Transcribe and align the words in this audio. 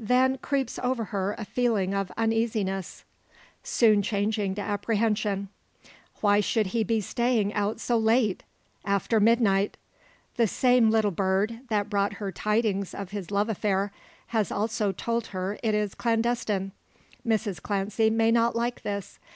Then 0.00 0.38
creeps 0.38 0.80
over 0.80 1.04
her 1.14 1.36
a 1.38 1.44
feeling 1.44 1.94
of 1.94 2.10
uneasiness, 2.18 3.04
soon 3.62 4.02
changing 4.02 4.56
to 4.56 4.60
apprehension. 4.60 5.48
Why 6.20 6.40
should 6.40 6.66
he 6.74 6.82
be 6.82 7.00
staying 7.00 7.54
out 7.54 7.78
so 7.78 7.96
late 7.96 8.42
after 8.84 9.20
midnight? 9.20 9.76
The 10.38 10.48
same 10.48 10.90
little 10.90 11.12
bird, 11.12 11.60
that 11.68 11.88
brought 11.88 12.14
her 12.14 12.32
tidings 12.32 12.94
of 12.94 13.12
his 13.12 13.30
love 13.30 13.48
affair, 13.48 13.92
has 14.34 14.50
also 14.50 14.90
told 14.90 15.28
her 15.28 15.56
it 15.62 15.72
is 15.76 15.94
clandestine. 15.94 16.72
Mrs 17.24 17.62
Clancy 17.62 18.10
may 18.10 18.32
not 18.32 18.56
like 18.56 18.82
this. 18.82 19.20